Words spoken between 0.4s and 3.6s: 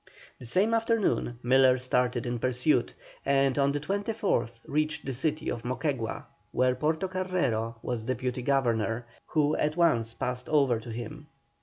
same afternoon Miller started in pursuit, and